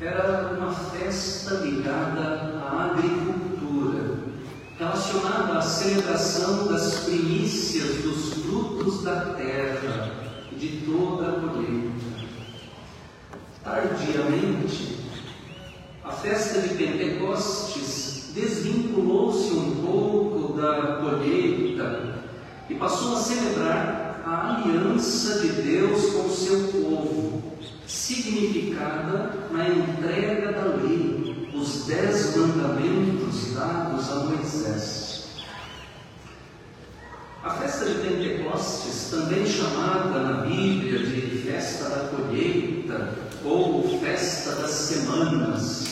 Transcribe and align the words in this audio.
era 0.00 0.52
uma 0.58 0.72
festa 0.72 1.54
ligada 1.54 2.60
à 2.62 2.90
agricultura, 2.92 4.18
relacionada 4.78 5.58
à 5.58 5.62
celebração 5.62 6.66
das 6.66 7.00
primícias 7.00 8.02
dos 8.02 8.34
frutos 8.34 9.02
da 9.02 9.34
terra 9.34 10.10
de 10.52 10.82
toda 10.84 11.28
a 11.28 11.40
colheita. 11.40 11.96
Tardiamente, 13.64 14.98
a 16.04 16.12
festa 16.12 16.60
de 16.60 16.74
Pentecostes 16.74 18.32
desvinculou-se 18.34 19.50
um 19.54 19.82
pouco 19.82 20.52
da 20.52 21.00
colheita 21.00 22.16
e 22.68 22.74
passou 22.74 23.16
a 23.16 23.20
celebrar 23.20 24.22
a 24.26 24.56
aliança 24.56 25.40
de 25.40 25.48
Deus 25.62 26.10
com 26.12 26.26
o 26.26 26.30
seu 26.30 26.68
povo, 26.68 27.35
significada 27.86 29.32
na 29.50 29.68
entrega 29.68 30.52
da 30.52 30.76
lei, 30.82 31.50
os 31.54 31.86
dez 31.86 32.36
mandamentos 32.36 33.54
dados 33.54 34.10
a 34.10 34.14
Moisés. 34.24 35.16
A 37.42 37.50
festa 37.50 37.84
de 37.84 37.94
Pentecostes, 38.00 39.08
também 39.10 39.46
chamada 39.46 40.18
na 40.18 40.40
Bíblia 40.42 40.98
de 40.98 41.42
festa 41.46 41.88
da 41.88 42.08
colheita 42.08 43.14
ou 43.44 44.00
festa 44.00 44.56
das 44.56 44.70
semanas, 44.72 45.86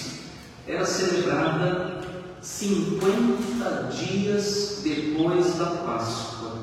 era 0.66 0.84
celebrada 0.84 2.00
50 2.40 3.90
dias 3.92 4.80
depois 4.82 5.54
da 5.54 5.66
Páscoa. 5.66 6.58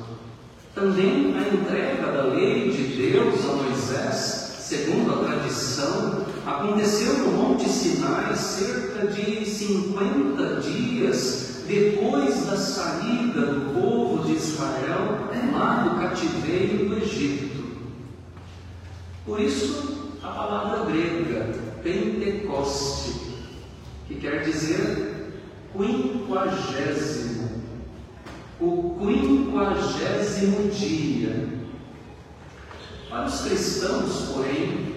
Também 0.74 1.34
a 1.36 1.54
entrega 1.54 2.12
da 2.12 2.22
lei 2.24 2.70
de 2.70 3.10
Deus 3.10 3.44
a 3.48 3.52
Moisés, 3.54 4.41
segundo 4.62 5.12
a 5.12 5.24
tradição, 5.24 6.24
aconteceu 6.46 7.18
no 7.18 7.32
Monte 7.32 7.68
Sinai 7.68 8.34
cerca 8.36 9.08
de 9.08 9.44
50 9.44 10.60
dias 10.60 11.62
depois 11.66 12.46
da 12.46 12.56
saída 12.56 13.46
do 13.46 13.74
povo 13.74 14.24
de 14.24 14.34
Israel 14.34 15.22
lá 15.52 15.82
do 15.82 16.00
cativeiro 16.00 16.88
do 16.88 16.96
Egito. 16.98 17.62
Por 19.24 19.40
isso, 19.40 20.16
a 20.22 20.28
palavra 20.28 20.90
grega, 20.90 21.54
Pentecoste, 21.82 23.20
que 24.08 24.14
quer 24.16 24.42
dizer 24.42 25.32
quinquagésimo, 25.76 27.62
o 28.60 28.96
quinquagésimo 29.00 30.70
dia. 30.70 31.61
Para 33.12 33.26
os 33.26 33.42
cristãos, 33.42 34.30
porém, 34.32 34.94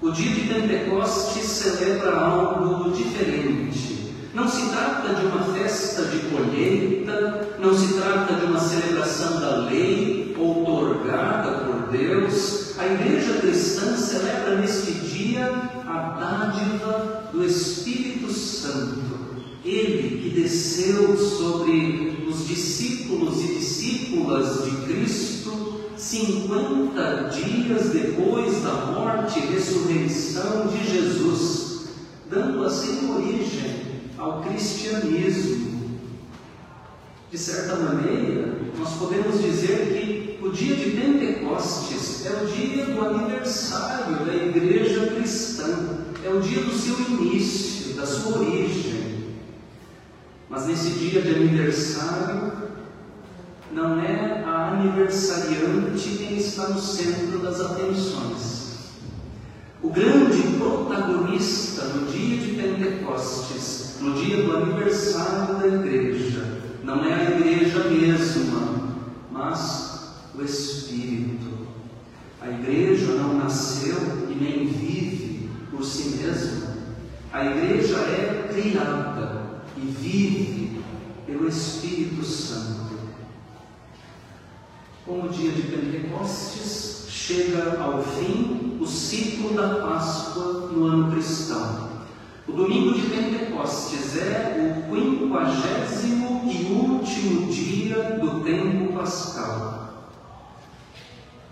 o 0.00 0.10
dia 0.10 0.30
de 0.32 0.40
Pentecostes 0.48 1.44
celebra 1.44 2.16
algo 2.16 2.92
diferente. 2.92 4.14
Não 4.32 4.48
se 4.48 4.70
trata 4.70 5.14
de 5.14 5.26
uma 5.26 5.52
festa 5.52 6.06
de 6.06 6.18
colheita, 6.30 7.46
não 7.58 7.76
se 7.76 7.92
trata 7.92 8.36
de 8.36 8.46
uma 8.46 8.58
celebração 8.58 9.38
da 9.38 9.56
lei 9.66 10.34
outorgada 10.38 11.66
por 11.66 11.92
Deus. 11.92 12.72
A 12.78 12.86
igreja 12.86 13.34
cristã 13.34 13.94
celebra 13.98 14.56
neste 14.56 14.92
dia 14.92 15.52
a 15.86 16.16
dádiva 16.18 17.24
do 17.30 17.44
Espírito 17.44 18.32
Santo. 18.32 19.17
Ele 19.64 20.22
que 20.22 20.40
desceu 20.40 21.16
sobre 21.16 22.26
os 22.28 22.46
discípulos 22.46 23.44
e 23.44 23.54
discípulas 23.54 24.64
de 24.64 24.70
Cristo 24.86 25.38
50 25.96 27.30
dias 27.30 27.90
depois 27.90 28.62
da 28.62 28.72
morte 28.92 29.40
e 29.40 29.52
ressurreição 29.52 30.68
de 30.68 30.88
Jesus, 30.88 31.88
dando 32.30 32.64
assim 32.64 33.10
origem 33.10 33.82
ao 34.16 34.42
cristianismo. 34.42 35.98
De 37.30 37.36
certa 37.36 37.76
maneira, 37.76 38.58
nós 38.78 38.94
podemos 38.94 39.42
dizer 39.42 40.38
que 40.38 40.44
o 40.44 40.50
dia 40.50 40.76
de 40.76 40.90
Pentecostes 40.92 42.24
é 42.24 42.42
o 42.42 42.46
dia 42.46 42.86
do 42.86 43.04
aniversário 43.04 44.24
da 44.24 44.34
igreja 44.34 45.08
cristã, 45.08 45.98
é 46.24 46.30
o 46.30 46.40
dia 46.40 46.62
do 46.62 46.72
seu 46.72 46.96
início, 47.00 47.94
da 47.94 48.06
sua 48.06 48.38
origem. 48.38 48.97
Mas 50.50 50.66
nesse 50.66 50.90
dia 50.90 51.20
de 51.20 51.34
aniversário, 51.34 52.52
não 53.70 54.00
é 54.00 54.42
a 54.46 54.72
aniversariante 54.72 56.08
quem 56.16 56.38
está 56.38 56.68
no 56.68 56.80
centro 56.80 57.38
das 57.40 57.60
atenções. 57.60 58.68
O 59.82 59.90
grande 59.90 60.42
protagonista 60.58 61.84
no 61.84 62.10
dia 62.10 62.38
de 62.38 62.54
Pentecostes, 62.54 63.96
no 64.00 64.14
dia 64.14 64.42
do 64.42 64.56
aniversário 64.56 65.56
da 65.56 65.66
igreja, 65.66 66.60
não 66.82 67.04
é 67.04 67.14
a 67.14 67.30
igreja 67.30 67.84
mesma, 67.84 68.96
mas 69.30 70.14
o 70.34 70.42
Espírito. 70.42 71.58
A 72.40 72.48
igreja 72.48 73.12
não 73.12 73.34
nasceu 73.34 73.96
e 74.30 74.34
nem 74.34 74.66
vive 74.66 75.50
por 75.70 75.84
si 75.84 76.16
mesma. 76.16 76.68
A 77.32 77.44
igreja 77.44 77.98
é 77.98 78.48
criada 78.52 79.37
e 79.82 79.86
vive 79.86 80.80
pelo 81.26 81.48
Espírito 81.48 82.24
Santo. 82.24 82.98
Com 85.06 85.22
o 85.22 85.28
dia 85.28 85.52
de 85.52 85.62
Pentecostes, 85.62 87.06
chega 87.08 87.80
ao 87.80 88.02
fim 88.02 88.78
o 88.80 88.86
ciclo 88.86 89.54
da 89.54 89.76
Páscoa 89.76 90.68
no 90.72 90.84
ano 90.84 91.12
cristão. 91.12 91.88
O 92.46 92.52
domingo 92.52 92.94
de 92.94 93.02
Pentecostes 93.08 94.16
é 94.16 94.84
o 94.88 94.90
quinquagésimo 94.90 96.42
e 96.50 96.72
último 96.72 97.46
dia 97.50 98.18
do 98.18 98.42
tempo 98.42 98.92
pascal. 98.94 100.14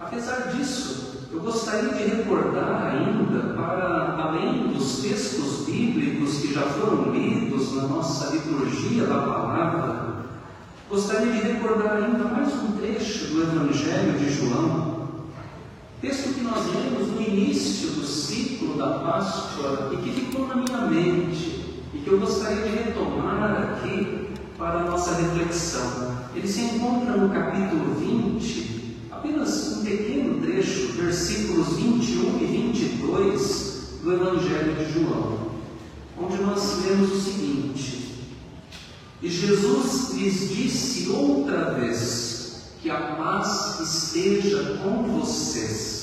Apesar 0.01 0.53
disso, 0.53 1.16
eu 1.33 1.41
gostaria 1.41 1.93
de 1.93 2.05
recordar 2.05 2.95
ainda, 2.95 3.55
para 3.55 4.17
além 4.19 4.69
dos 4.69 4.99
textos 4.99 5.67
bíblicos 5.67 6.39
que 6.39 6.55
já 6.55 6.63
foram 6.63 7.13
lidos 7.13 7.75
na 7.75 7.83
nossa 7.83 8.35
liturgia 8.35 9.07
da 9.07 9.23
palavra, 9.23 10.17
gostaria 10.89 11.33
de 11.33 11.53
recordar 11.53 11.97
ainda 11.97 12.25
mais 12.25 12.53
um 12.55 12.73
trecho 12.73 13.27
do 13.27 13.43
Evangelho 13.43 14.19
de 14.19 14.31
João, 14.31 14.97
texto 16.01 16.35
que 16.35 16.43
nós 16.43 16.67
lemos 16.73 17.09
no 17.09 17.21
início 17.21 17.91
do 17.91 18.07
ciclo 18.07 18.77
da 18.77 18.99
Páscoa 19.01 19.91
e 19.93 19.97
que 19.97 20.21
ficou 20.21 20.47
na 20.47 20.57
minha 20.57 20.83
mente 20.83 21.83
e 21.93 21.99
que 21.99 22.09
eu 22.09 22.21
gostaria 22.21 22.63
de 22.63 22.69
retomar 22.69 23.75
aqui 23.75 24.29
para 24.57 24.81
a 24.81 24.85
nossa 24.85 25.15
reflexão. 25.17 26.17
Ele 26.35 26.47
se 26.47 26.61
encontra 26.61 27.17
no 27.17 27.31
capítulo 27.31 27.95
20, 27.95 28.66
apenas 29.27 29.73
um 29.73 29.85
pequeno 29.85 30.41
trecho, 30.41 30.93
versículos 30.93 31.77
21 31.77 32.39
e 32.39 32.47
22 32.47 34.01
do 34.03 34.13
Evangelho 34.13 34.75
de 34.77 34.93
João, 34.93 35.51
onde 36.17 36.37
nós 36.39 36.85
lemos 36.85 37.13
o 37.13 37.21
seguinte: 37.21 38.15
E 39.21 39.29
Jesus 39.29 40.13
lhes 40.15 40.49
disse 40.51 41.09
outra 41.11 41.75
vez: 41.75 42.71
Que 42.81 42.89
a 42.89 43.01
paz 43.17 43.81
esteja 43.81 44.79
com 44.83 45.03
vocês. 45.19 45.97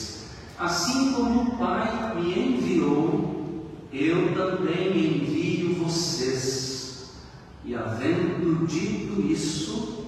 Assim 0.60 1.14
como 1.14 1.42
o 1.42 1.58
Pai 1.58 2.16
me 2.16 2.58
enviou, 2.58 3.66
eu 3.92 4.34
também 4.34 5.18
envio 5.18 5.76
vocês. 5.76 7.12
E 7.66 7.74
havendo 7.74 8.66
dito 8.68 9.22
isso, 9.22 10.06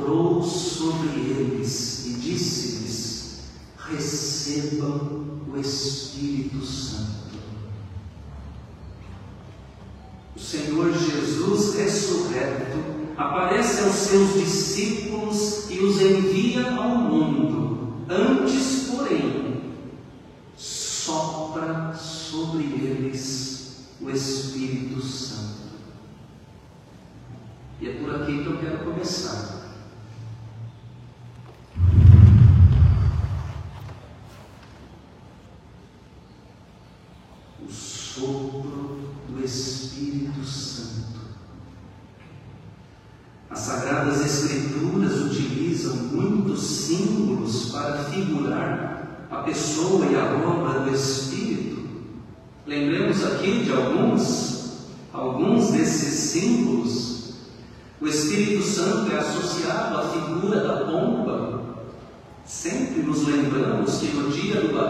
soprou 0.00 0.42
sobre 0.42 1.08
eles 1.20 2.06
e 2.06 2.12
disse-lhes: 2.14 3.40
Recebam 3.76 5.26
o 5.52 5.58
Espírito 5.58 6.64
Santo. 6.64 7.10
O 10.34 10.38
Senhor 10.38 10.92
Jesus 10.92 11.74
ressurreto 11.74 12.78
aparece 13.16 13.82
aos 13.82 13.94
seus 13.94 14.34
discípulos 14.34 15.70
e 15.70 15.78
os 15.80 16.00
envia 16.00 16.70
ao 16.72 16.88
mundo. 16.88 18.04
Antes, 18.08 18.88
porém, 18.90 19.62
sopra 20.56 21.94
sobre 21.94 22.64
eles 22.64 23.86
o 24.00 24.10
Espírito 24.10 25.02
Santo. 25.02 25.60
E 27.80 27.88
é 27.88 27.94
por 27.94 28.14
aqui 28.14 28.42
que 28.42 28.46
eu 28.46 28.58
quero 28.58 28.84
começar. 28.84 29.69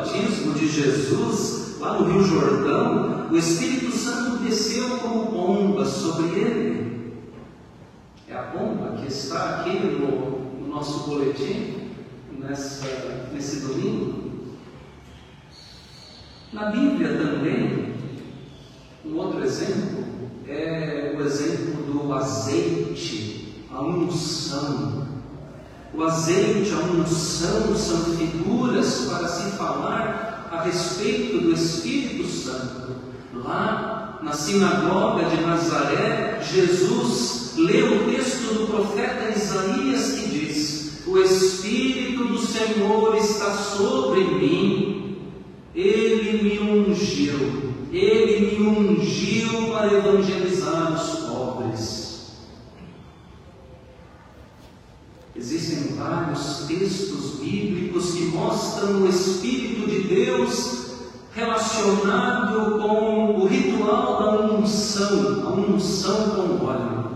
Batismo 0.01 0.55
de 0.55 0.67
Jesus, 0.67 1.79
lá 1.79 1.99
no 1.99 2.11
Rio 2.11 2.25
Jordão, 2.25 3.29
o 3.31 3.37
Espírito 3.37 3.93
Santo 3.93 4.43
desceu 4.43 4.99
como 4.99 5.27
pomba 5.27 5.85
sobre 5.85 6.41
ele 6.41 6.81
é 8.29 8.35
a 8.35 8.43
bomba 8.43 8.97
que 8.97 9.09
está 9.09 9.61
aqui 9.61 9.81
no, 9.81 10.61
no 10.61 10.69
nosso 10.69 11.11
boletim, 11.11 11.91
nessa, 12.39 13.29
nesse 13.33 13.61
domingo. 13.67 14.55
Na 16.53 16.71
Bíblia 16.71 17.19
também, 17.19 17.93
um 19.05 19.17
outro 19.17 19.43
exemplo 19.43 20.05
é 20.47 21.15
o 21.19 21.23
exemplo 21.23 21.83
do 21.93 22.13
azeite, 22.13 23.65
a 23.69 23.83
unção. 23.83 25.10
O 25.93 26.05
azeite, 26.05 26.73
a 26.73 26.79
unção 26.79 27.75
são 27.77 28.17
figuras 28.17 29.09
para 29.11 29.27
se 29.27 29.57
falar 29.57 30.49
a 30.53 30.63
respeito 30.63 31.39
do 31.39 31.53
Espírito 31.53 32.29
Santo. 32.29 32.97
Lá 33.35 34.21
na 34.23 34.33
sinagoga 34.33 35.25
de 35.25 35.41
Nazaré, 35.41 36.41
Jesus 36.43 37.55
lê 37.57 37.83
o 37.83 38.11
texto 38.11 38.55
do 38.55 38.67
profeta 38.69 39.37
Isaías 39.37 40.13
que 40.13 40.29
diz: 40.29 41.03
O 41.07 41.19
Espírito 41.19 42.25
do 42.25 42.39
Senhor 42.39 43.17
está 43.17 43.53
sobre 43.53 44.23
mim, 44.25 45.17
ele 45.75 46.43
me 46.43 46.59
ungiu, 46.61 47.75
ele 47.93 48.59
me 48.59 48.67
ungiu 48.67 49.73
para 49.73 49.93
evangelizar 49.93 50.93
os 50.95 51.29
pobres. 51.29 52.00
Existem 55.41 55.97
vários 55.97 56.67
textos 56.69 57.41
bíblicos 57.41 58.13
que 58.13 58.25
mostram 58.27 59.01
o 59.01 59.09
Espírito 59.09 59.89
de 59.89 60.03
Deus 60.03 60.91
relacionado 61.35 62.79
com 62.79 63.41
o 63.41 63.47
ritual 63.47 64.23
da 64.23 64.55
unção, 64.55 65.49
a 65.49 65.53
unção 65.55 66.31
com 66.31 66.67
óleo. 66.67 67.11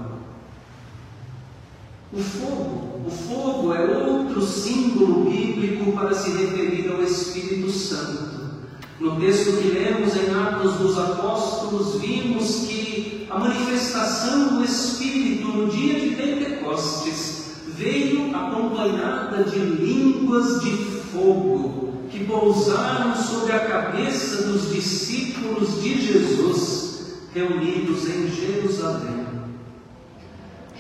O 2.15 2.19
fogo, 2.19 3.03
o 3.07 3.11
fogo 3.11 3.75
é 3.75 4.09
outro 4.09 4.41
símbolo 4.41 5.31
bíblico 5.31 5.93
para 5.93 6.15
se 6.15 6.31
referir 6.31 6.91
ao 6.91 7.03
Espírito 7.03 7.71
Santo. 7.71 8.55
No 9.01 9.21
texto 9.21 9.59
que 9.61 9.69
lemos 9.69 10.17
em 10.17 10.35
Atos 10.35 10.77
dos 10.77 10.99
Apóstolos, 10.99 12.01
vimos 12.01 12.61
que 12.61 13.29
a 13.29 13.39
manifestação 13.39 14.57
do 14.57 14.65
Espírito 14.65 15.49
no 15.49 15.69
dia 15.69 16.01
de 16.01 16.17
Pentecostes 16.17 17.34
veio 17.77 18.35
acompanhada 18.35 19.45
de 19.45 19.59
línguas 19.59 20.61
de 20.61 20.71
fogo 21.13 21.95
que 22.11 22.25
pousaram 22.25 23.17
sobre 23.17 23.53
a 23.53 23.61
cabeça 23.61 24.45
dos 24.45 24.73
discípulos 24.73 25.83
de 25.83 26.01
Jesus 26.01 27.15
reunidos 27.35 28.09
em 28.09 28.29
Jerusalém. 28.29 29.27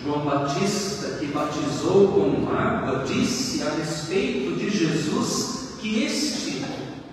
João 0.01 0.25
Batista, 0.25 1.17
que 1.19 1.27
batizou 1.27 2.09
com 2.09 2.55
água, 2.55 3.05
disse 3.05 3.63
a 3.63 3.71
respeito 3.71 4.57
de 4.57 4.71
Jesus 4.71 5.77
que 5.81 6.05
este 6.05 6.65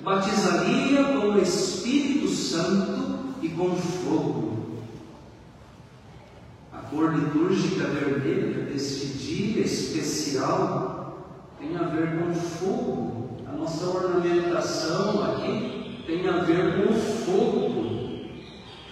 batizaria 0.03 1.03
com 1.03 1.29
o 1.29 1.41
Espírito 1.41 2.29
Santo 2.29 3.19
e 3.41 3.49
com 3.49 3.75
fogo. 3.75 4.60
Cor 6.91 7.13
litúrgica 7.15 7.85
vermelha 7.85 8.65
deste 8.65 9.17
dia 9.17 9.63
especial 9.63 11.47
tem 11.57 11.77
a 11.77 11.83
ver 11.83 12.19
com 12.19 12.33
fogo. 12.35 13.37
A 13.47 13.53
nossa 13.53 13.85
ornamentação 13.85 15.23
aqui 15.23 16.03
tem 16.05 16.27
a 16.27 16.39
ver 16.43 16.85
com 16.85 16.93
fogo. 16.93 17.81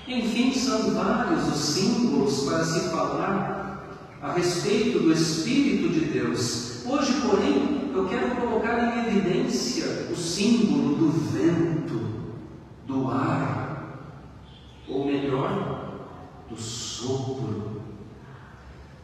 Enfim, 0.08 0.54
são 0.54 0.94
vários 0.94 1.50
os 1.50 1.58
símbolos 1.58 2.44
para 2.46 2.64
se 2.64 2.90
falar 2.90 4.00
a 4.22 4.32
respeito 4.32 5.00
do 5.00 5.12
Espírito 5.12 5.90
de 5.90 6.06
Deus. 6.06 6.86
Hoje, 6.86 7.14
porém, 7.22 7.92
eu 7.94 8.08
quero 8.08 8.34
colocar 8.38 8.96
em 8.96 9.08
evidência 9.08 10.08
o 10.10 10.16
símbolo 10.16 10.96
do 10.96 11.10
vento, 11.10 12.00
do 12.88 13.12
ar, 13.12 14.16
ou 14.88 15.06
melhor, 15.06 16.08
do 16.50 16.56
sopro. 16.56 17.69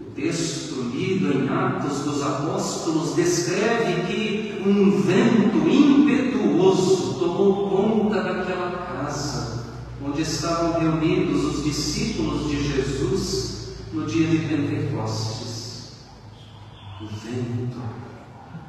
O 0.07 0.12
texto 0.16 0.92
lido 0.94 1.31
em 1.34 1.50
Atos 1.50 2.00
dos 2.00 2.22
Apóstolos 2.22 3.16
descreve 3.16 4.04
que 4.07 4.63
um 4.66 5.02
vento 5.02 5.68
impetuoso 5.68 7.19
tomou 7.19 7.69
conta 7.69 8.24
daquela 8.24 8.72
casa 8.72 9.56
onde 10.06 10.22
estavam 10.22 10.80
reunidos 10.80 11.44
os 11.44 11.64
discípulos 11.64 12.47
de 12.50 12.64
Jesus 12.64 13.76
no 13.92 14.06
dia 14.06 14.28
de 14.28 14.40
Pentecostes. 14.40 15.94
O 17.02 17.07
vento, 17.07 17.81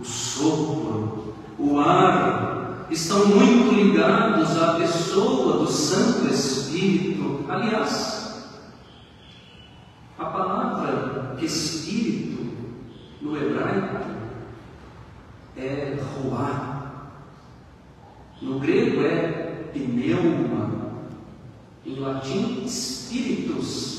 o 0.01 0.05
sopro, 0.05 1.35
o 1.59 1.79
ar 1.79 2.87
estão 2.91 3.27
muito 3.27 3.75
ligados 3.75 4.57
à 4.57 4.75
pessoa 4.75 5.59
do 5.59 5.71
Santo 5.71 6.29
Espírito. 6.29 7.45
Aliás, 7.49 8.45
a 10.19 10.25
palavra 10.25 11.16
Espírito 11.43 12.47
no 13.21 13.37
hebraico 13.37 14.07
é 15.57 15.97
roar. 16.15 17.13
No 18.41 18.59
grego 18.59 19.03
é 19.03 19.71
pneuma. 19.73 20.77
Em 21.85 21.99
latim, 22.01 22.67
spiritus 22.67 23.97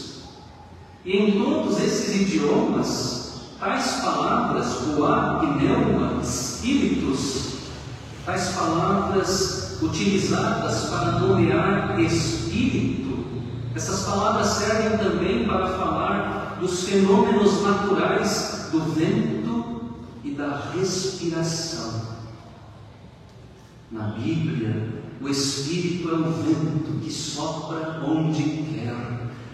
e 1.05 1.15
em 1.15 1.43
todos 1.43 1.81
esses 1.81 2.21
idiomas, 2.21 3.53
tais 3.59 4.01
palavras, 4.01 4.73
voar, 4.81 5.39
pneuma, 5.39 6.21
espíritos, 6.21 7.53
tais 8.25 8.49
palavras 8.49 9.77
utilizadas 9.81 10.89
para 10.89 11.11
nomear 11.19 11.99
espírito, 11.99 13.25
essas 13.73 14.03
palavras 14.03 14.47
servem 14.47 14.97
também 14.97 15.45
para 15.47 15.67
falar 15.69 16.46
dos 16.59 16.83
fenômenos 16.83 17.61
naturais 17.61 18.69
do 18.71 18.79
vento 18.93 19.81
e 20.23 20.31
da 20.31 20.71
respiração. 20.73 22.17
Na 23.91 24.09
Bíblia, 24.09 25.03
o 25.21 25.29
Espírito 25.29 26.09
é 26.09 26.13
o 26.13 26.31
vento 26.31 26.99
que 27.01 27.11
sopra 27.11 28.03
onde 28.05 28.43
quer 28.43 28.77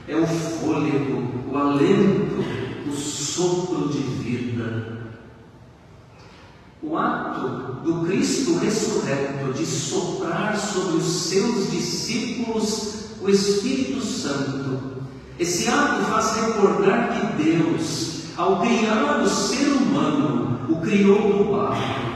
é 0.07 0.15
o 0.15 0.27
fôlego, 0.27 1.49
o 1.49 1.57
alento, 1.57 2.43
o 2.87 2.91
sopro 2.91 3.89
de 3.89 3.99
vida. 3.99 5.03
O 6.81 6.97
ato 6.97 7.81
do 7.83 8.05
Cristo 8.05 8.57
ressurreto 8.59 9.53
de 9.53 9.65
soprar 9.65 10.57
sobre 10.57 10.97
os 10.97 11.05
seus 11.05 11.71
discípulos 11.71 12.93
o 13.21 13.29
Espírito 13.29 14.03
Santo, 14.03 15.03
esse 15.39 15.69
ato 15.69 16.03
faz 16.03 16.35
recordar 16.35 17.09
que 17.09 17.43
Deus, 17.43 18.25
ao 18.37 18.59
criar 18.61 19.21
o 19.21 19.27
ser 19.27 19.67
humano, 19.67 20.59
o 20.69 20.79
criou 20.81 21.21
do 21.21 21.51
barro, 21.51 22.13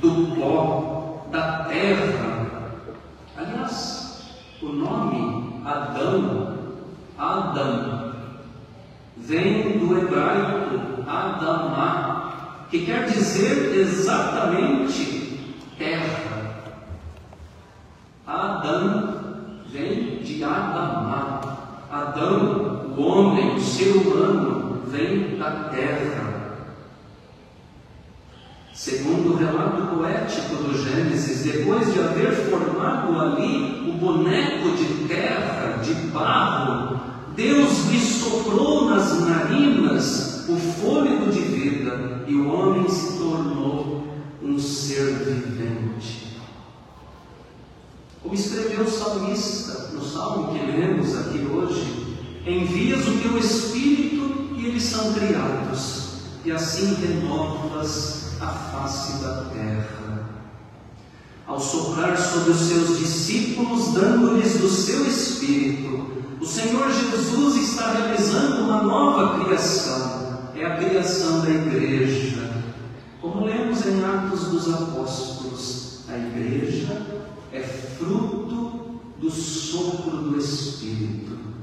do 0.00 0.36
pó, 0.36 1.26
da 1.30 1.64
terra. 1.64 2.46
Aliás, 3.36 4.36
o 4.60 4.66
nome 4.66 5.62
Adão 5.64 6.56
Adam. 7.18 8.14
Vem 9.16 9.78
do 9.78 9.98
hebraico 9.98 11.02
Adamá, 11.08 12.66
que 12.70 12.84
quer 12.84 13.06
dizer 13.06 13.74
exatamente 13.74 15.56
terra. 15.78 16.62
Adão 18.26 19.62
vem 19.66 20.18
de 20.18 20.44
Adamá. 20.44 21.55
Adão, 22.02 22.94
o 22.96 23.02
homem, 23.02 23.56
o 23.56 23.60
ser 23.60 23.92
humano, 23.96 24.82
vem 24.86 25.36
da 25.38 25.50
terra. 25.70 26.26
Segundo 28.72 29.32
o 29.32 29.36
relato 29.36 29.96
poético 29.96 30.56
do 30.56 30.76
Gênesis, 30.76 31.50
depois 31.50 31.92
de 31.92 31.98
haver 31.98 32.32
formado 32.50 33.18
ali 33.18 33.88
o 33.88 33.92
boneco 33.94 34.76
de 34.76 35.08
terra, 35.08 35.78
de 35.82 35.94
barro, 36.10 37.00
Deus 37.34 37.86
lhe 37.90 37.98
soprou 37.98 38.90
nas 38.90 39.20
narinas 39.20 40.46
o 40.48 40.56
fôlego 40.56 41.30
de 41.30 41.40
vida 41.40 42.24
e 42.26 42.34
o 42.34 42.52
homem 42.52 42.88
se 42.88 43.18
tornou 43.18 44.06
um 44.42 44.58
ser 44.58 45.06
vivente. 45.24 46.38
Como 48.22 48.34
escreveu 48.34 48.84
o 48.84 48.90
salmista 48.90 49.92
no 49.92 50.02
salmo 50.02 50.52
que 50.52 50.66
lemos 50.66 51.16
aqui 51.16 51.46
hoje, 51.46 52.18
envias 52.56 53.06
o 53.06 53.18
teu 53.18 53.38
Espírito 53.38 54.54
e 54.56 54.66
eles 54.66 54.82
são 54.84 55.12
criados, 55.12 56.10
e 56.44 56.50
assim 56.50 56.94
renovas 56.94 58.32
a 58.40 58.46
face 58.46 59.22
da 59.22 59.50
terra. 59.52 60.26
Ao 61.46 61.60
soprar 61.60 62.16
sobre 62.18 62.50
os 62.52 62.60
seus 62.60 62.98
discípulos, 62.98 63.92
dando-lhes 63.92 64.58
do 64.58 64.68
seu 64.68 65.06
Espírito, 65.06 66.06
o 66.40 66.46
Senhor 66.46 66.90
Jesus 66.90 67.56
está 67.56 67.92
realizando 67.92 68.62
uma 68.62 68.82
nova 68.82 69.44
criação, 69.44 70.50
é 70.54 70.64
a 70.64 70.76
criação 70.76 71.40
da 71.40 71.50
igreja. 71.50 72.64
Como 73.20 73.44
lemos 73.44 73.84
em 73.86 74.04
Atos 74.04 74.44
dos 74.48 74.72
Apóstolos, 74.72 76.00
a 76.08 76.16
igreja 76.16 77.02
é 77.52 77.60
fruto 77.60 79.00
do 79.18 79.30
sopro 79.30 80.18
do 80.18 80.38
Espírito. 80.38 81.55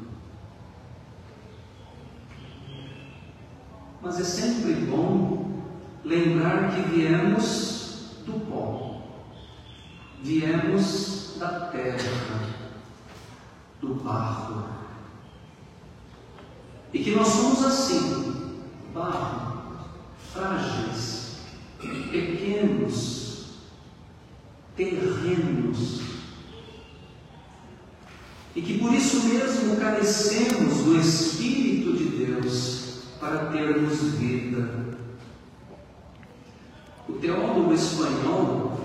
Mas 4.03 4.19
é 4.19 4.23
sempre 4.25 4.73
bom 4.73 5.63
lembrar 6.03 6.75
que 6.75 6.81
viemos 6.89 8.09
do 8.25 8.33
pó, 8.47 9.01
viemos 10.21 11.35
da 11.39 11.67
terra, 11.67 12.49
do 13.79 13.95
barro, 13.95 14.65
e 16.93 16.99
que 16.99 17.11
nós 17.11 17.29
somos 17.29 17.63
assim, 17.63 18.59
barro, 18.93 19.77
frágeis, 20.33 21.37
pequenos, 21.79 23.53
terrenos, 24.75 26.01
e 28.53 28.61
que 28.61 28.79
por 28.79 28.93
isso 28.93 29.23
mesmo 29.29 29.77
carecemos 29.77 30.83
do 30.83 30.99
Espírito 30.99 31.93
de 31.93 32.25
Deus 32.25 32.92
para 33.23 33.45
termos 33.45 34.01
vida 34.15 34.67
o 37.07 37.13
teólogo 37.13 37.73
espanhol 37.73 38.81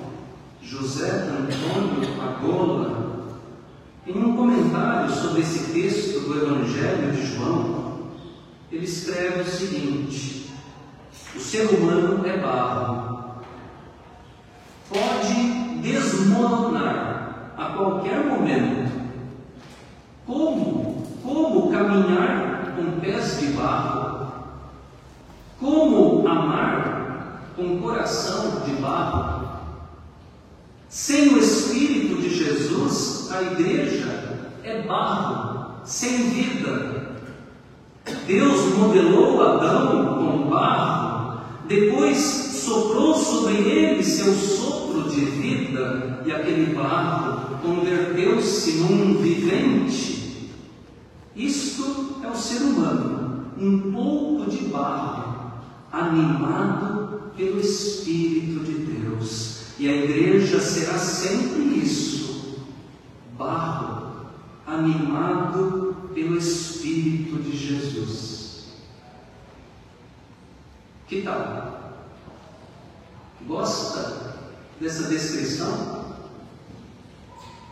José 0.62 1.11
Antônio 1.11 2.23
Agola, 2.23 3.26
em 4.07 4.16
um 4.16 4.37
comentário 4.37 5.11
sobre 5.11 5.40
esse 5.40 5.73
texto 5.73 6.21
do 6.21 6.37
Evangelho 6.37 7.12
de 7.12 7.35
João, 7.35 8.11
ele 8.71 8.85
escreve 8.85 9.40
o 9.40 9.45
seguinte: 9.45 10.52
o 11.35 11.40
ser 11.40 11.66
humano 11.66 12.25
é 12.25 12.37
barro, 12.37 13.42
pode 14.88 15.80
desmoronar 15.83 17.54
a 17.57 17.64
qualquer 17.76 18.25
momento. 18.25 18.92
Como? 20.26 21.02
Como 21.23 21.73
caminhar 21.73 22.76
com 22.76 23.00
pés 23.00 23.40
de 23.40 23.47
barro? 23.49 24.07
Como 25.60 26.26
amar 26.26 27.52
com 27.56 27.78
coração 27.78 28.62
de 28.64 28.72
barro. 28.80 29.48
Sem 30.88 31.34
o 31.34 31.38
Espírito 31.38 32.22
de 32.22 32.30
Jesus, 32.30 33.30
a 33.32 33.42
igreja 33.42 34.48
é 34.62 34.82
barro, 34.82 35.80
sem 35.84 36.30
vida. 36.30 37.18
Deus 38.26 38.74
modelou 38.74 39.42
Adão 39.42 40.18
com 40.18 40.50
barro, 40.50 41.40
depois 41.66 42.18
soprou 42.18 43.14
sobre 43.14 43.56
ele 43.56 44.02
seu 44.02 44.32
sopro 44.32 45.10
de 45.10 45.20
vida, 45.20 46.22
e 46.24 46.32
aquele 46.32 46.74
barro 46.74 47.58
converteu-se 47.62 48.72
num 48.78 49.18
vivente. 49.18 50.52
Isto 51.34 52.16
é 52.24 52.28
o 52.28 52.36
ser 52.36 52.62
humano, 52.62 53.46
um 53.58 53.92
pouco 53.92 54.50
de 54.50 54.64
barro, 54.64 55.38
animado 55.92 57.33
pelo 57.37 57.61
Espírito 57.61 58.64
de 58.64 58.73
Deus. 58.73 59.78
E 59.78 59.88
a 59.88 59.97
igreja 59.97 60.61
será 60.61 60.99
sempre 60.99 61.62
isso: 61.78 62.64
barro 63.37 64.26
animado 64.66 66.11
pelo 66.14 66.37
Espírito 66.37 67.42
de 67.42 67.57
Jesus. 67.57 68.68
Que 71.07 71.23
tal? 71.23 72.07
Gosta 73.47 74.37
dessa 74.80 75.09
descrição? 75.09 76.16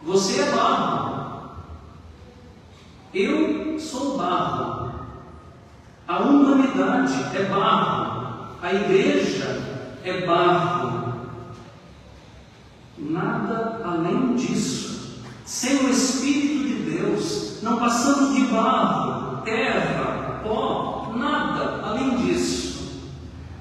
Você 0.02 0.40
é 0.40 0.52
barro. 0.52 1.56
Eu 3.12 3.78
sou 3.78 4.16
barro. 4.16 4.85
A 6.08 6.18
humanidade 6.18 7.14
é 7.36 7.42
barro. 7.44 8.46
A 8.62 8.72
igreja 8.72 9.60
é 10.04 10.24
barro. 10.24 11.14
Nada 12.96 13.80
além 13.84 14.36
disso. 14.36 15.20
Sem 15.44 15.86
o 15.86 15.90
Espírito 15.90 16.68
de 16.68 16.74
Deus, 16.90 17.58
não 17.62 17.76
passamos 17.76 18.34
de 18.34 18.46
barro, 18.46 19.42
terra, 19.42 20.40
pó, 20.42 21.12
nada 21.16 21.80
além 21.84 22.16
disso. 22.18 23.02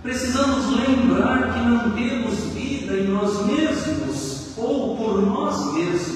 Precisamos 0.04 0.68
lembrar 0.68 1.54
que 1.54 1.60
não 1.60 1.92
temos 1.92 2.40
vida 2.54 2.94
em 2.94 3.08
nós 3.08 3.46
mesmos 3.46 4.56
ou 4.56 4.96
por 4.98 5.22
nós 5.22 5.74
mesmos. 5.74 6.15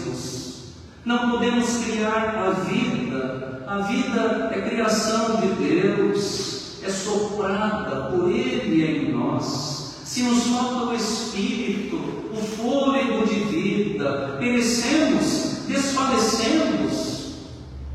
Não 1.06 1.32
podemos 1.32 1.86
criar 1.86 2.36
a 2.38 2.50
vida. 2.52 3.64
A 3.68 3.78
vida 3.80 4.50
é 4.54 4.62
criação 4.70 5.38
de 5.42 5.48
Deus 5.48 6.50
é 6.84 6.90
soprada 6.90 8.10
por 8.10 8.30
Ele 8.32 8.84
em 8.84 9.12
nós. 9.12 9.96
Se 10.04 10.24
nos 10.24 10.48
falta 10.48 10.86
o 10.86 10.96
Espírito, 10.96 11.98
o 12.34 12.36
fôlego 12.36 13.28
de 13.28 13.40
vida, 13.42 14.38
perecemos, 14.40 15.66
desfalecemos. 15.68 17.20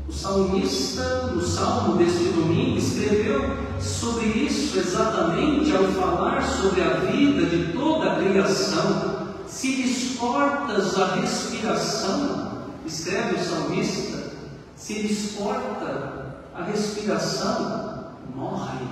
O 0.07 0.13
salmista, 0.13 1.27
no 1.33 1.41
salmo 1.41 1.97
deste 1.97 2.23
domingo, 2.29 2.77
escreveu 2.77 3.57
sobre 3.81 4.27
isso 4.27 4.79
exatamente 4.79 5.75
ao 5.75 5.83
falar 5.83 6.41
sobre 6.41 6.81
a 6.81 6.93
vida 7.11 7.45
de 7.45 7.73
toda 7.73 8.13
a 8.13 8.15
criação. 8.23 9.25
Se 9.47 9.75
lhes 9.75 10.15
cortas 10.17 10.97
a 10.97 11.15
respiração, 11.15 12.54
escreve 12.85 13.35
o 13.35 13.43
salmista, 13.43 14.31
se 14.75 15.01
lhes 15.01 15.35
corta 15.37 16.35
a 16.53 16.63
respiração, 16.63 18.11
morrem 18.35 18.87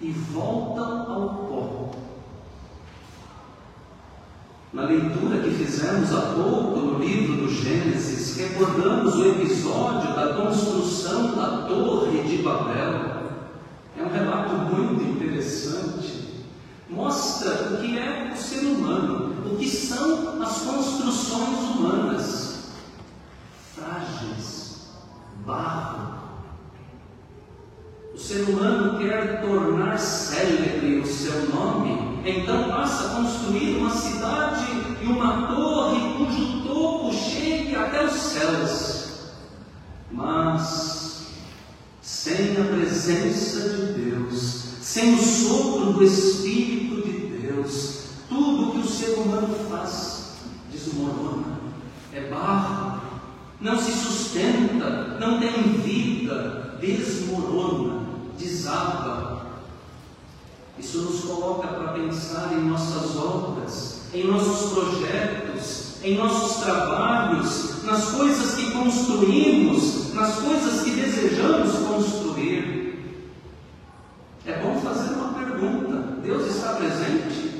e 0.00 0.10
voltam 0.10 1.12
ao 1.12 1.28
pó. 1.46 1.90
Na 4.72 4.84
leitura 4.84 5.42
que 5.42 5.50
fizemos 5.50 6.12
há 6.14 6.32
pouco 6.32 6.80
no 6.80 6.98
livro 6.98 7.36
do 7.36 7.52
Gênesis, 7.52 8.36
recordamos 8.38 9.14
o 9.16 9.28
episódio 9.28 10.14
da 10.14 10.34
construção 10.34 11.34
da 11.34 11.66
Torre 11.68 12.22
de 12.22 12.38
Babel. 12.42 13.22
É 13.98 14.02
um 14.02 14.08
relato 14.08 14.54
muito 14.54 15.02
interessante. 15.02 16.44
Mostra 16.88 17.74
o 17.74 17.82
que 17.82 17.98
é 17.98 18.32
o 18.32 18.36
ser 18.36 18.64
humano, 18.64 19.34
o 19.46 19.56
que 19.56 19.68
são 19.68 20.42
as 20.42 20.58
construções 20.62 21.58
humanas. 21.58 22.41
Barro, 25.44 26.12
o 28.14 28.18
ser 28.18 28.42
humano 28.42 28.98
quer 28.98 29.40
tornar 29.42 29.98
célebre 29.98 31.00
o 31.00 31.06
seu 31.06 31.48
nome, 31.48 32.20
então 32.24 32.68
passa 32.68 33.06
a 33.06 33.16
construir 33.16 33.78
uma 33.78 33.90
cidade 33.90 34.66
e 35.02 35.06
uma 35.06 35.48
torre 35.48 36.14
cujo 36.16 36.62
topo 36.62 37.12
chegue 37.12 37.74
até 37.74 38.04
os 38.04 38.12
céus. 38.12 39.02
Mas, 40.10 41.26
sem 42.00 42.56
a 42.56 42.64
presença 42.64 43.68
de 43.70 43.92
Deus, 43.94 44.64
sem 44.80 45.14
o 45.14 45.18
sopro 45.18 45.92
do 45.94 46.04
Espírito 46.04 47.02
de 47.02 47.38
Deus, 47.38 48.02
tudo 48.28 48.72
que 48.72 48.78
o 48.78 48.88
ser 48.88 49.14
humano 49.14 49.54
faz 49.68 50.34
desmorona, 50.70 51.51
não 53.62 53.78
se 53.78 53.92
sustenta, 53.92 55.16
não 55.20 55.38
tem 55.38 55.62
vida, 55.84 56.76
desmorona 56.80 58.02
desaba. 58.38 59.46
Isso 60.78 60.98
nos 61.02 61.20
coloca 61.20 61.68
para 61.68 61.92
pensar 61.92 62.52
em 62.52 62.68
nossas 62.68 63.16
obras, 63.16 64.00
em 64.12 64.26
nossos 64.26 64.72
projetos, 64.72 65.94
em 66.02 66.16
nossos 66.16 66.62
trabalhos, 66.62 67.84
nas 67.84 68.10
coisas 68.10 68.54
que 68.56 68.72
construímos, 68.72 70.12
nas 70.12 70.36
coisas 70.36 70.82
que 70.82 70.90
desejamos 70.90 71.72
construir. 71.86 72.98
É 74.44 74.58
bom 74.60 74.80
fazer 74.80 75.14
uma 75.14 75.34
pergunta: 75.34 76.20
Deus 76.22 76.56
está 76.56 76.74
presente? 76.74 77.52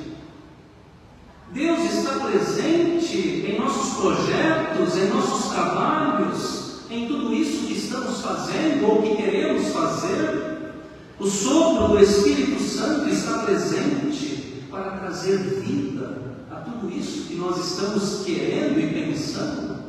Deus 1.51 1.79
está 1.81 2.25
presente 2.25 3.45
em 3.47 3.59
nossos 3.59 3.93
projetos, 3.99 4.97
em 4.97 5.09
nossos 5.09 5.42
trabalhos, 5.53 6.79
em 6.89 7.07
tudo 7.07 7.33
isso 7.33 7.67
que 7.67 7.73
estamos 7.73 8.21
fazendo 8.21 8.87
ou 8.87 9.01
que 9.01 9.15
queremos 9.15 9.67
fazer. 9.69 10.73
O 11.19 11.25
sopro 11.25 11.89
do 11.89 12.03
Espírito 12.03 12.61
Santo 12.61 13.09
está 13.09 13.39
presente 13.39 14.63
para 14.69 14.97
trazer 14.97 15.37
vida 15.37 16.21
a 16.51 16.55
tudo 16.55 16.91
isso 16.91 17.27
que 17.27 17.35
nós 17.35 17.57
estamos 17.57 18.23
querendo 18.25 18.79
e 18.79 18.87
pensando. 18.87 19.83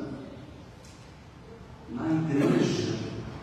Na 1.90 2.06
igreja, 2.06 2.94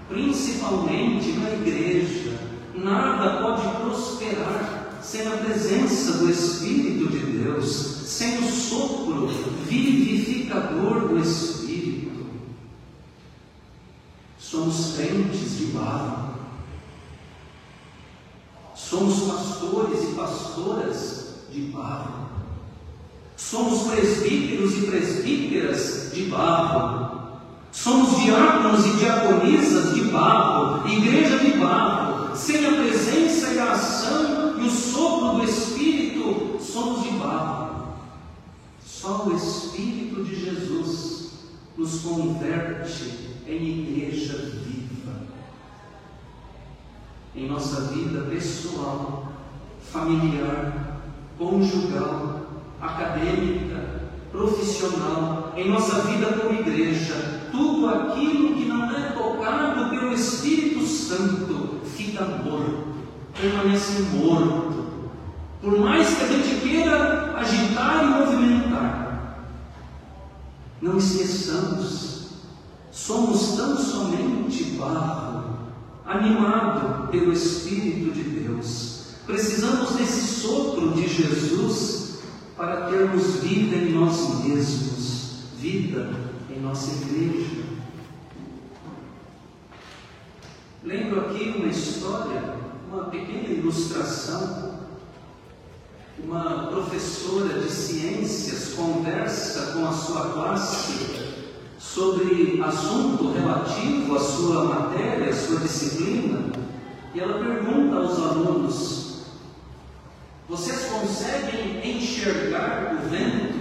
principalmente 0.08 1.32
na 1.34 1.52
igreja, 1.52 2.38
nada 2.76 3.42
pode 3.42 3.68
prosperar 3.82 5.00
sem 5.02 5.28
a 5.28 5.32
presença 5.32 6.20
do 6.20 6.30
Espírito 6.30 7.10
de 7.10 7.20
Deus 7.20 8.02
sem 8.22 8.38
o 8.40 8.52
sopro 8.52 9.28
vivificador 9.68 11.08
do 11.08 11.18
Espírito. 11.18 12.11
Somos 14.52 14.98
crentes 14.98 15.60
de 15.60 15.66
barro. 15.68 16.32
Somos 18.76 19.22
pastores 19.22 20.04
e 20.04 20.14
pastoras 20.14 21.36
de 21.50 21.62
barro. 21.72 22.28
Somos 23.38 23.84
presbíteros 23.84 24.78
e 24.78 24.88
presbíteras 24.88 26.12
de 26.14 26.24
barro. 26.24 27.40
Somos 27.72 28.22
diáconos 28.22 28.86
e 28.88 28.98
diaconisas 28.98 29.96
de 29.96 30.02
barro, 30.12 30.86
igreja 30.86 31.40
de 31.40 31.52
barro, 31.52 32.36
sem 32.36 32.66
a 32.66 32.74
presença 32.74 33.54
e 33.54 33.60
a 33.60 33.72
ação 33.72 34.62
e 34.62 34.68
o 34.68 34.70
sopro 34.70 35.38
do 35.38 35.44
Espírito, 35.46 36.58
somos 36.60 37.04
de 37.04 37.12
barro. 37.12 37.94
Só 38.86 39.28
o 39.28 39.34
Espírito 39.34 40.26
de 40.26 40.36
Jesus 40.36 41.31
nos 41.78 42.02
converte 42.02 43.38
em 43.48 43.82
igreja 43.82 44.38
viva. 44.66 45.14
Em 47.36 47.48
nossa 47.48 47.94
vida 47.94 48.22
pessoal, 48.30 49.32
familiar, 49.92 51.02
conjugal, 51.38 52.42
acadêmica, 52.82 54.02
profissional, 54.32 55.54
em 55.56 55.70
nossa 55.70 56.02
vida 56.04 56.34
como 56.34 56.60
igreja, 56.60 57.42
tudo 57.52 57.88
aquilo 57.88 58.56
que 58.56 58.66
não 58.66 58.92
é 58.92 59.12
tocado 59.12 59.90
pelo 59.90 60.14
Espírito 60.14 60.86
Santo 60.86 61.82
fica 61.96 62.26
morto, 62.26 62.88
permanece 63.40 64.02
morto 64.14 64.82
por 65.62 65.80
mais 65.80 66.18
que 66.18 66.24
a 66.24 66.28
gente 66.28 66.60
queira 66.62 67.36
agitar 67.38 68.04
e 68.04 68.08
movimentar, 68.08 68.41
não 70.92 70.98
esqueçamos, 70.98 72.26
somos 72.92 73.56
tão 73.56 73.78
somente 73.78 74.64
barro, 74.78 75.72
animado 76.06 77.08
pelo 77.10 77.32
Espírito 77.32 78.12
de 78.14 78.24
Deus. 78.24 79.06
Precisamos 79.26 79.92
desse 79.92 80.42
sopro 80.42 80.94
de 80.94 81.08
Jesus 81.08 82.20
para 82.58 82.90
termos 82.90 83.36
vida 83.38 83.78
em 83.78 83.94
nós 83.94 84.44
mesmos, 84.44 85.44
vida 85.58 86.14
em 86.50 86.60
nossa 86.60 86.92
igreja. 86.92 87.62
Lembro 90.84 91.22
aqui 91.22 91.56
uma 91.58 91.68
história, 91.68 92.56
uma 92.92 93.06
pequena 93.06 93.48
ilustração 93.48 94.71
uma 96.20 96.68
professora 96.68 97.60
de 97.60 97.70
ciências 97.70 98.74
conversa 98.74 99.74
com 99.74 99.86
a 99.86 99.92
sua 99.92 100.30
classe 100.32 101.32
sobre 101.80 102.62
assunto 102.64 103.32
relativo 103.32 104.16
à 104.16 104.20
sua 104.20 104.64
matéria, 104.66 105.30
à 105.30 105.34
sua 105.34 105.60
disciplina, 105.60 106.52
e 107.14 107.20
ela 107.20 107.40
pergunta 107.40 107.98
aos 107.98 108.18
alunos: 108.18 109.24
Vocês 110.48 110.86
conseguem 110.86 111.98
enxergar 111.98 112.96
o 112.96 113.10
vento? 113.10 113.52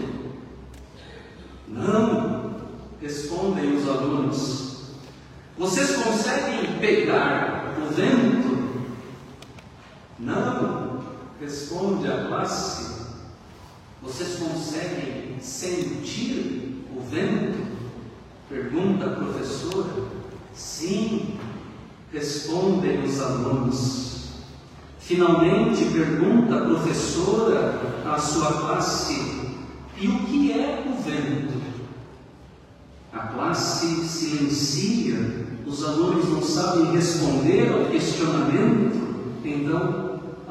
Não, 1.68 2.54
respondem 3.00 3.76
os 3.76 3.88
alunos. 3.88 4.70
Vocês 5.58 5.96
conseguem 5.96 6.78
pegar 6.78 7.76
o 7.78 7.92
vento? 7.92 8.50
Não, 10.18 10.69
Responde 11.70 12.10
a 12.10 12.26
classe: 12.26 12.84
Vocês 14.02 14.40
conseguem 14.40 15.38
sentir 15.40 16.84
o 16.92 17.00
vento? 17.00 17.64
Pergunta 18.48 19.06
a 19.06 19.10
professora. 19.10 20.08
Sim, 20.52 21.38
respondem 22.12 23.04
os 23.04 23.20
alunos. 23.20 24.30
Finalmente 24.98 25.84
pergunta 25.92 26.56
a 26.56 26.64
professora 26.64 27.80
à 28.04 28.18
sua 28.18 28.52
classe: 28.62 29.14
E 29.96 30.08
o 30.08 30.24
que 30.24 30.50
é 30.50 30.84
o 30.88 31.00
vento? 31.00 31.60
A 33.12 33.28
classe 33.28 34.08
silencia, 34.08 35.46
os 35.64 35.84
alunos 35.84 36.28
não 36.30 36.42
sabem 36.42 36.90
responder 36.90 37.72
ao 37.72 37.84
questionamento. 37.92 38.98
Então, 39.44 40.09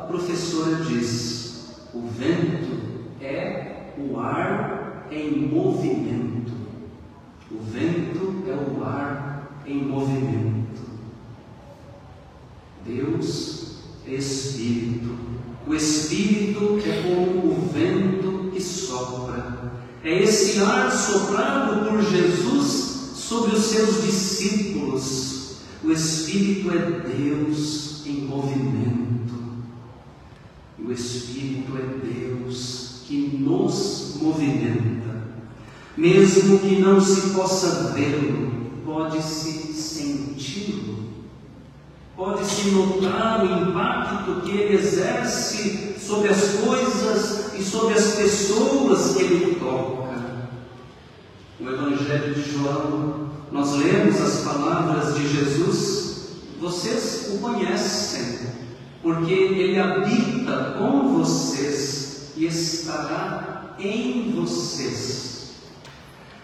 professora 0.09 0.83
diz: 0.83 1.77
o 1.93 2.01
vento 2.07 2.79
é 3.21 3.93
o 3.97 4.19
ar 4.19 5.07
em 5.11 5.47
movimento. 5.47 6.51
O 7.51 7.59
vento 7.63 8.43
é 8.47 8.53
o 8.53 8.83
ar 8.83 9.61
em 9.65 9.83
movimento. 9.83 10.81
Deus 12.85 13.77
é 14.07 14.15
Espírito. 14.15 15.15
O 15.67 15.75
Espírito 15.75 16.79
é 16.85 17.03
como 17.03 17.51
o 17.51 17.69
vento 17.71 18.51
que 18.51 18.61
sopra. 18.61 19.71
É 20.03 20.23
esse 20.23 20.59
ar 20.59 20.91
soprado 20.91 21.87
por 21.87 22.01
Jesus 22.01 23.13
sobre 23.15 23.55
os 23.55 23.65
seus 23.65 24.03
discípulos. 24.03 25.57
O 25.83 25.91
Espírito 25.91 26.71
é 26.71 26.77
Deus 27.07 28.05
em 28.07 28.21
movimento. 28.21 29.09
E 30.81 30.85
o 30.87 30.91
Espírito 30.91 31.77
é 31.77 32.07
Deus 32.07 33.01
que 33.05 33.37
nos 33.39 34.17
movimenta. 34.21 34.99
Mesmo 35.97 36.59
que 36.59 36.79
não 36.79 37.01
se 37.01 37.31
possa 37.31 37.91
vê-lo, 37.93 38.71
pode-se 38.85 39.73
senti-lo. 39.73 41.09
Pode-se 42.15 42.71
notar 42.71 43.43
o 43.43 43.69
impacto 43.69 44.41
que 44.41 44.51
ele 44.51 44.75
exerce 44.75 45.95
sobre 45.99 46.29
as 46.29 46.55
coisas 46.55 47.53
e 47.57 47.63
sobre 47.63 47.93
as 47.93 48.15
pessoas 48.15 49.15
que 49.15 49.23
ele 49.23 49.55
toca. 49.55 50.49
No 51.59 51.71
Evangelho 51.73 52.33
de 52.33 52.51
João, 52.51 53.29
nós 53.51 53.73
lemos 53.73 54.21
as 54.21 54.43
palavras 54.43 55.15
de 55.15 55.27
Jesus, 55.27 56.27
vocês 56.59 57.31
o 57.33 57.39
conhecem, 57.39 58.39
porque 59.01 59.33
Ele 59.33 59.79
habita 59.79 60.75
com 60.77 61.17
vocês 61.17 62.31
e 62.35 62.45
estará 62.45 63.75
em 63.79 64.33
vocês. 64.35 65.29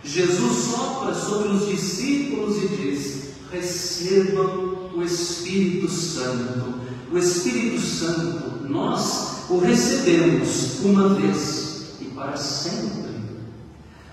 Jesus 0.03 0.65
sopra 0.71 1.13
sobre 1.13 1.49
os 1.49 1.67
discípulos 1.67 2.63
e 2.63 2.67
diz: 2.67 3.23
recebam 3.51 4.91
o 4.95 5.01
Espírito 5.01 5.89
Santo. 5.89 6.75
O 7.11 7.17
Espírito 7.17 7.79
Santo, 7.81 8.67
nós 8.67 9.45
o 9.49 9.59
recebemos 9.59 10.79
uma 10.83 11.09
vez 11.15 11.95
e 12.01 12.05
para 12.05 12.35
sempre. 12.37 13.15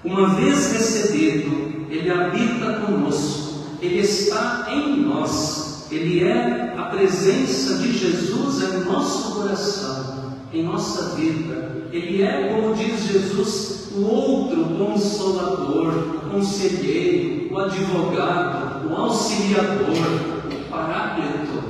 Uma 0.05 0.35
vez 0.35 0.73
recebido, 0.73 1.87
ele 1.89 2.11
habita 2.11 2.81
conosco, 2.81 3.65
ele 3.81 4.01
está 4.01 4.67
em 4.71 5.01
nós 5.01 5.72
ele 5.97 6.25
é 6.25 6.75
a 6.77 6.83
presença 6.85 7.79
de 7.79 7.93
Jesus 7.93 8.63
em 8.63 8.85
nosso 8.85 9.37
coração, 9.37 10.33
em 10.53 10.63
nossa 10.63 11.15
vida. 11.17 11.89
Ele 11.93 12.23
é, 12.23 12.49
como 12.49 12.75
diz 12.75 13.05
Jesus, 13.05 13.89
o 13.95 14.05
outro 14.05 14.65
consolador, 14.65 15.93
o 16.17 16.31
conselheiro, 16.31 17.53
o 17.53 17.59
advogado, 17.59 18.89
o 18.89 18.95
auxiliador, 18.95 19.97
o 20.51 20.71
paráclito. 20.71 21.63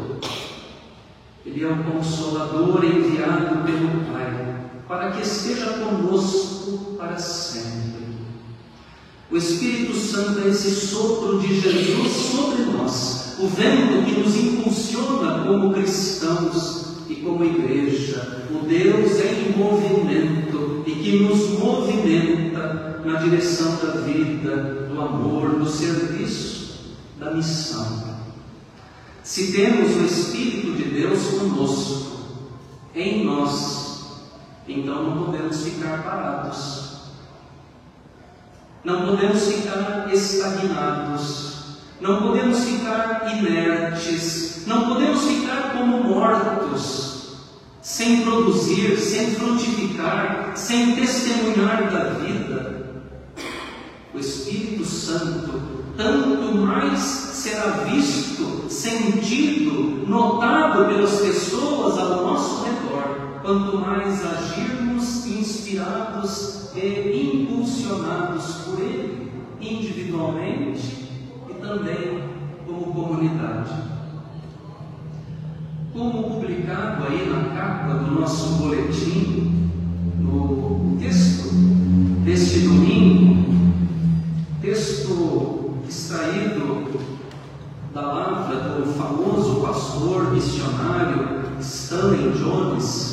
Ele 1.45 1.65
é 1.65 1.69
o 1.69 1.83
Consolador 1.83 2.85
enviado 2.85 3.65
pelo 3.65 4.13
Pai 4.13 4.23
para 4.87 5.11
que 5.11 5.23
esteja 5.23 5.67
conosco 5.73 6.97
para 6.99 7.19
sempre. 7.19 8.12
O 9.33 9.37
Espírito 9.39 9.97
Santo 9.97 10.41
é 10.41 10.51
esse 10.51 10.71
sopro 10.89 11.41
de 11.41 11.59
Jesus 11.59 12.13
sobre 12.13 12.65
nós, 12.65 13.37
o 13.39 13.49
vento 13.49 14.05
que 14.05 14.21
nos 14.21 14.37
impulsiona 14.37 15.47
como 15.47 15.73
cristãos 15.73 16.99
e 17.09 17.15
como 17.15 17.43
igreja. 17.43 18.47
O 18.51 18.67
Deus 18.67 19.19
é 19.21 19.49
em 19.49 19.57
movimento 19.57 20.85
e 20.87 20.91
que 20.91 21.21
nos 21.21 21.59
movimenta 21.59 23.01
na 23.07 23.15
direção 23.23 23.77
da 23.77 24.03
vida, 24.03 24.89
do 24.93 25.01
amor, 25.01 25.59
do 25.59 25.67
serviço, 25.67 26.93
da 27.19 27.31
missão. 27.31 28.19
Se 29.23 29.51
temos 29.53 29.97
o 29.97 30.05
Espírito 30.05 30.73
de 30.73 30.85
Deus 30.91 31.19
conosco, 31.39 32.19
em 32.95 33.25
nós, 33.25 34.21
então 34.69 35.03
não 35.05 35.25
podemos 35.25 35.63
ficar 35.63 36.03
parados. 36.03 36.92
Não 38.85 39.07
podemos 39.07 39.47
ficar 39.47 40.11
estagnados. 40.13 41.53
Não 42.01 42.23
podemos 42.23 42.65
ficar 42.65 43.33
inertes. 43.37 44.65
Não 44.67 44.89
podemos 44.89 45.23
ficar 45.25 45.73
como 45.73 46.03
mortos, 46.03 47.37
sem 47.81 48.23
produzir, 48.23 48.97
sem 48.97 49.35
frutificar, 49.35 50.53
sem 50.57 50.95
testemunhar 50.97 51.91
da 51.91 52.05
vida. 52.15 52.87
O 54.15 54.19
Espírito 54.19 54.85
Santo, 54.85 55.63
tanto 55.97 56.55
mais 56.57 57.01
será 57.01 57.85
visto, 57.85 58.67
sentido, 58.69 60.07
notado 60.07 60.87
pelas 60.87 61.21
pessoas 61.21 61.99
ao 61.99 62.12
quanto 63.53 63.77
mais 63.77 64.25
agirmos 64.25 65.27
inspirados 65.27 66.71
e 66.75 67.43
impulsionados 67.43 68.55
por 68.65 68.81
Ele, 68.81 69.31
individualmente 69.61 71.11
e 71.51 71.55
também 71.61 72.31
como 72.65 72.95
comunidade. 72.95 73.71
Como 75.93 76.31
publicado 76.31 77.05
aí 77.07 77.29
na 77.29 77.55
capa 77.55 77.95
do 77.99 78.21
nosso 78.21 78.55
boletim, 78.55 79.71
no 80.19 80.97
texto 80.99 81.51
deste 82.25 82.61
domingo, 82.61 83.53
texto 84.63 85.75
extraído 85.87 86.91
da 87.93 88.01
lavra 88.01 88.57
do 88.57 88.95
famoso 88.95 89.61
pastor 89.61 90.33
missionário 90.33 91.43
Stanley 91.61 92.33
Jones, 92.33 93.12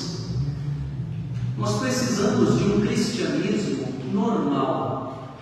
nós 1.60 1.78
precisamos 1.80 2.58
de 2.58 2.63
um 2.63 2.80
cristianismo 2.80 3.86
normal. 4.13 5.36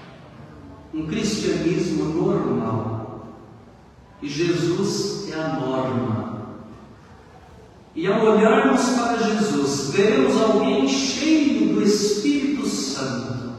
Um 0.91 1.06
cristianismo 1.06 2.06
normal. 2.06 3.36
E 4.19 4.27
Jesus 4.27 5.30
é 5.32 5.39
a 5.39 5.60
norma. 5.60 6.58
E 7.95 8.08
ao 8.08 8.25
olharmos 8.25 8.82
para 8.89 9.17
Jesus, 9.17 9.91
veremos 9.91 10.41
alguém 10.41 10.88
cheio 10.88 11.75
do 11.75 11.84
Espírito 11.84 12.67
Santo. 12.67 13.53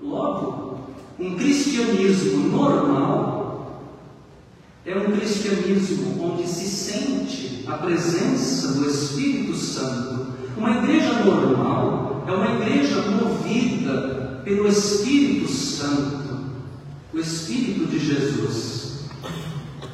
Logo, 0.00 0.78
um 1.18 1.34
cristianismo 1.34 2.48
normal 2.50 3.82
é 4.84 4.96
um 4.96 5.10
cristianismo 5.10 6.22
onde 6.24 6.46
se 6.46 6.66
sente 6.66 7.64
a 7.66 7.78
presença 7.78 8.74
do 8.74 8.88
Espírito 8.88 9.56
Santo. 9.56 10.25
Uma 10.56 10.70
igreja 10.78 11.12
normal 11.24 12.24
é 12.26 12.32
uma 12.32 12.62
igreja 12.62 13.02
movida 13.02 14.40
pelo 14.44 14.68
Espírito 14.68 15.48
Santo, 15.48 16.38
o 17.12 17.18
Espírito 17.18 17.86
de 17.86 17.98
Jesus. 17.98 19.06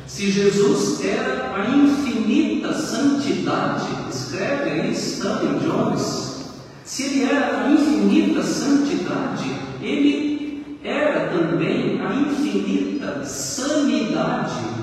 Se 0.06 0.30
Jesus 0.30 1.04
era 1.04 1.54
a 1.56 1.68
infinita 1.68 2.72
santidade, 2.74 3.88
escreve 4.10 4.70
aí 4.70 4.92
Stanley 4.92 5.58
Jones, 5.60 6.44
se 6.84 7.04
ele 7.04 7.24
era 7.24 7.64
a 7.64 7.70
infinita 7.70 8.42
santidade, 8.42 9.50
ele 9.80 10.78
era 10.84 11.28
também 11.30 12.00
a 12.00 12.14
infinita 12.14 13.24
sanidade 13.24 14.82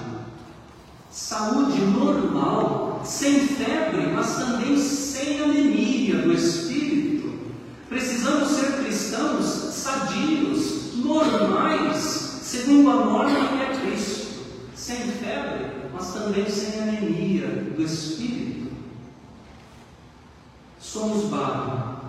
saúde 1.29 1.81
normal, 1.81 2.88
sem 3.03 3.47
febre, 3.47 4.07
mas 4.13 4.35
também 4.35 4.77
sem 4.77 5.41
anemia 5.41 6.17
do 6.17 6.33
espírito. 6.33 7.39
Precisamos 7.87 8.49
ser 8.49 8.83
cristãos 8.83 9.45
sadios, 9.45 10.95
normais, 10.95 11.97
segundo 12.43 12.89
a 12.89 13.05
norma 13.05 13.47
que 13.47 13.61
é 13.61 13.79
Cristo, 13.81 14.45
sem 14.75 14.97
febre, 14.97 15.71
mas 15.93 16.13
também 16.13 16.49
sem 16.49 16.81
anemia 16.81 17.47
do 17.75 17.81
espírito. 17.81 18.69
Somos 20.79 21.25
barro, 21.25 21.99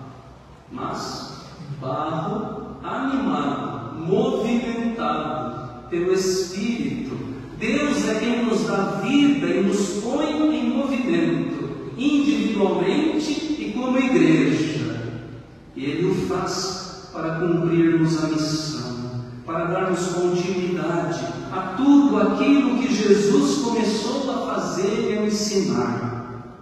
mas 0.70 1.44
barro 1.81 2.76
animado, 2.83 4.00
movimentado 4.00 5.88
pelo 5.88 6.12
Espírito 6.12 7.30
Deus 7.61 8.09
é 8.09 8.14
quem 8.14 8.46
nos 8.46 8.62
dá 8.62 9.03
vida 9.03 9.46
e 9.46 9.62
nos 9.62 10.03
põe 10.03 10.57
em 10.57 10.70
movimento, 10.70 11.92
individualmente 11.99 13.31
e 13.59 13.75
como 13.77 13.99
igreja. 13.99 15.20
Ele 15.77 16.07
o 16.07 16.27
faz 16.27 17.11
para 17.12 17.35
cumprirmos 17.35 18.25
a 18.25 18.29
missão, 18.29 19.11
para 19.44 19.66
darmos 19.66 20.07
continuidade 20.07 21.20
a 21.53 21.75
tudo 21.77 22.18
aquilo 22.18 22.79
que 22.79 22.94
Jesus 22.94 23.62
começou 23.62 24.31
a 24.31 24.55
fazer 24.55 25.11
e 25.11 25.18
a 25.18 25.27
ensinar. 25.27 26.57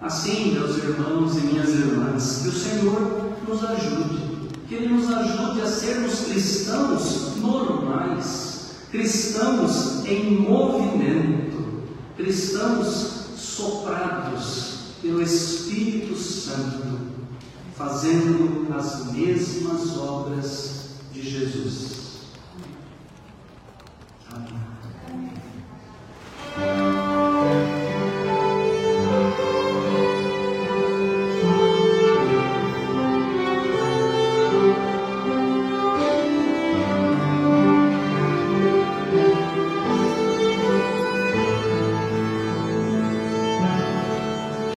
Assim, 0.00 0.54
meus 0.54 0.76
irmãos 0.76 1.36
e 1.36 1.46
minhas 1.46 1.68
irmãs, 1.68 2.40
que 2.42 2.48
o 2.48 2.52
Senhor 2.52 3.36
nos 3.46 3.64
ajude, 3.64 4.48
que 4.66 4.74
Ele 4.74 4.88
nos 4.88 5.08
ajude 5.08 5.60
a 5.60 5.66
sermos 5.66 6.24
cristãos 6.24 7.36
normais 7.36 8.49
cristãos 8.90 10.04
em 10.06 10.30
movimento, 10.32 11.84
cristãos 12.16 13.26
soprados 13.36 14.70
pelo 15.00 15.22
Espírito 15.22 16.16
Santo, 16.16 16.98
fazendo 17.76 18.66
as 18.74 19.12
mesmas 19.12 19.96
obras 19.96 20.90
de 21.12 21.22
Jesus. 21.22 21.99